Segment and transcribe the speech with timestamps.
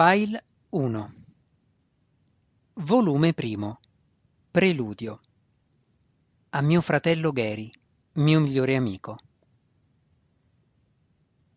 [0.00, 1.14] File 1
[2.74, 3.80] Volume primo
[4.48, 5.20] Preludio
[6.50, 7.68] A mio fratello Gary,
[8.12, 9.18] mio migliore amico.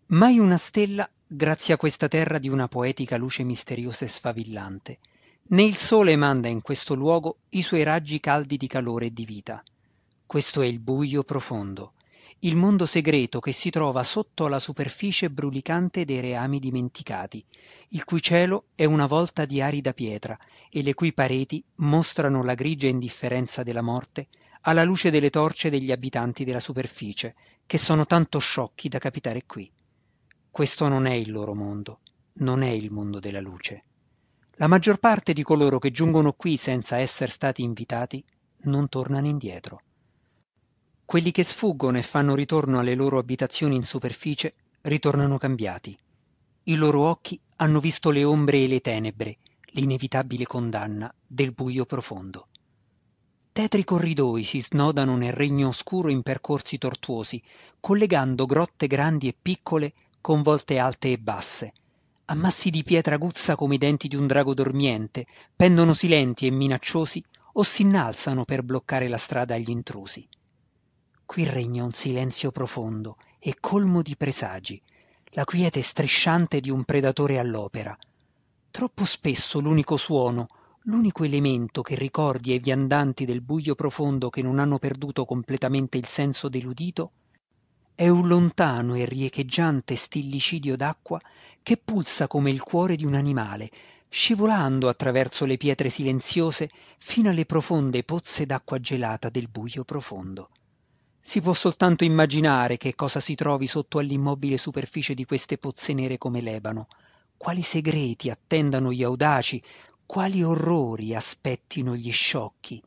[0.07, 4.97] Mai una stella grazia questa terra di una poetica luce misteriosa e sfavillante,
[5.49, 9.25] né il sole manda in questo luogo i suoi raggi caldi di calore e di
[9.25, 9.63] vita.
[10.25, 11.93] Questo è il buio profondo,
[12.43, 17.45] il mondo segreto che si trova sotto la superficie brulicante dei reami dimenticati,
[17.89, 20.35] il cui cielo è una volta di arida pietra
[20.71, 24.27] e le cui pareti mostrano la grigia indifferenza della morte
[24.61, 27.35] alla luce delle torce degli abitanti della superficie,
[27.67, 29.71] che sono tanto sciocchi da capitare qui.
[30.49, 31.99] Questo non è il loro mondo,
[32.33, 33.83] non è il mondo della luce.
[34.55, 38.23] La maggior parte di coloro che giungono qui senza essere stati invitati
[38.63, 39.81] non tornano indietro.
[41.11, 45.93] Quelli che sfuggono e fanno ritorno alle loro abitazioni in superficie ritornano cambiati.
[46.63, 49.39] I loro occhi hanno visto le ombre e le tenebre,
[49.71, 52.47] l'inevitabile condanna del buio profondo.
[53.51, 57.43] Tetri corridoi si snodano nel regno oscuro in percorsi tortuosi,
[57.81, 61.73] collegando grotte grandi e piccole con volte alte e basse.
[62.27, 67.21] Ammassi di pietra aguzza come i denti di un drago dormiente pendono silenti e minacciosi
[67.55, 70.25] o si innalzano per bloccare la strada agli intrusi.
[71.31, 74.81] Qui regna un silenzio profondo e colmo di presagi,
[75.27, 77.97] la quiete strisciante di un predatore all'opera.
[78.69, 80.47] Troppo spesso l'unico suono,
[80.81, 86.05] l'unico elemento che ricordi ai viandanti del buio profondo che non hanno perduto completamente il
[86.05, 87.11] senso dell'udito,
[87.95, 91.21] è un lontano e riecheggiante stillicidio d'acqua
[91.63, 93.69] che pulsa come il cuore di un animale,
[94.09, 100.49] scivolando attraverso le pietre silenziose fino alle profonde pozze d'acqua gelata del buio profondo.
[101.21, 106.17] Si può soltanto immaginare che cosa si trovi sotto all'immobile superficie di queste pozze nere
[106.17, 106.87] come l'ebano,
[107.37, 109.61] quali segreti attendano gli audaci,
[110.05, 112.83] quali orrori aspettino gli sciocchi.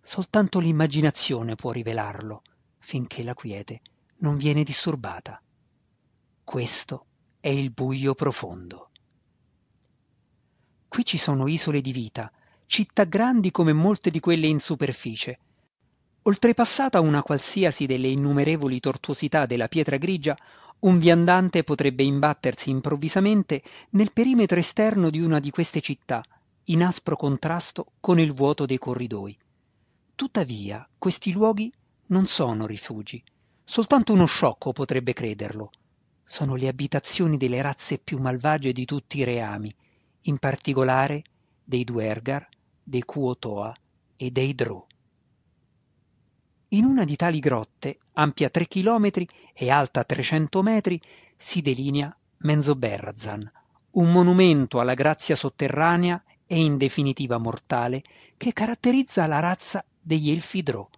[0.00, 2.42] Soltanto l'immaginazione può rivelarlo,
[2.78, 3.82] finché la quiete
[4.18, 5.40] non viene disturbata.
[6.42, 7.06] Questo
[7.40, 8.90] è il buio profondo.
[10.88, 12.32] Qui ci sono isole di vita,
[12.64, 15.38] città grandi come molte di quelle in superficie,
[16.26, 20.36] Oltrepassata una qualsiasi delle innumerevoli tortuosità della pietra grigia,
[20.80, 26.24] un viandante potrebbe imbattersi improvvisamente nel perimetro esterno di una di queste città,
[26.64, 29.38] in aspro contrasto con il vuoto dei corridoi.
[30.16, 31.72] Tuttavia, questi luoghi
[32.06, 33.22] non sono rifugi.
[33.62, 35.70] Soltanto uno sciocco potrebbe crederlo.
[36.24, 39.72] Sono le abitazioni delle razze più malvagie di tutti i reami,
[40.22, 41.22] in particolare
[41.62, 42.48] dei Duergar,
[42.82, 43.72] dei Kuotoa
[44.16, 44.86] e dei Drow.
[46.70, 51.00] In una di tali grotte, ampia tre chilometri e alta trecento metri,
[51.36, 53.48] si delinea Menzoberranzan,
[53.92, 58.02] un monumento alla grazia sotterranea e in definitiva mortale
[58.36, 60.88] che caratterizza la razza degli Elfi Drò.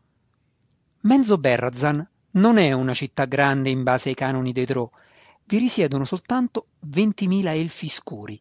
[1.03, 4.89] Menzoberranzan non è una città grande in base ai canoni dei Drò,
[5.45, 8.41] vi risiedono soltanto 20.000 elfi scuri,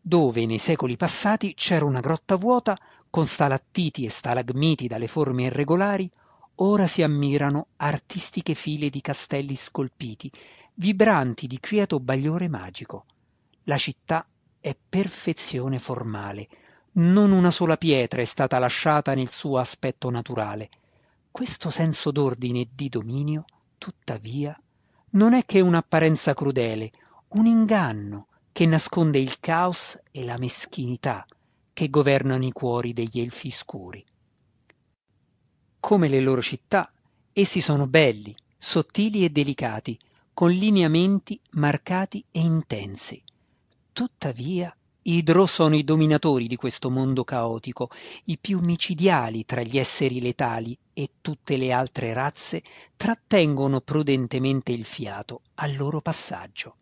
[0.00, 2.78] dove nei secoli passati c'era una grotta vuota
[3.10, 6.10] con stalattiti e stalagmiti dalle forme irregolari
[6.56, 10.30] ora si ammirano artistiche file di castelli scolpiti,
[10.74, 13.04] vibranti di quieto bagliore magico.
[13.64, 14.26] La città
[14.60, 16.48] è perfezione formale,
[16.92, 20.70] non una sola pietra è stata lasciata nel suo aspetto naturale.
[21.30, 23.44] Questo senso d'ordine e di dominio,
[23.76, 24.58] tuttavia,
[25.10, 26.90] non è che un'apparenza crudele,
[27.28, 31.26] un inganno che nasconde il caos e la meschinità
[31.74, 34.02] che governano i cuori degli elfi scuri.
[35.86, 36.90] Come le loro città,
[37.32, 39.96] essi sono belli, sottili e delicati,
[40.34, 43.22] con lineamenti marcati e intensi.
[43.92, 47.88] Tuttavia, i Drò sono i dominatori di questo mondo caotico,
[48.24, 52.64] i più micidiali tra gli esseri letali e tutte le altre razze
[52.96, 56.74] trattengono prudentemente il fiato al loro passaggio.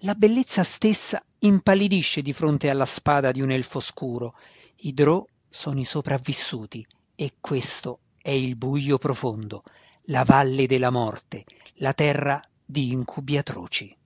[0.00, 4.34] La bellezza stessa impallidisce di fronte alla spada di un elfo scuro.
[4.80, 9.62] I Drò sono i sopravvissuti e questo è il buio profondo,
[10.08, 11.46] la valle della morte,
[11.76, 13.97] la terra di incubi atroci.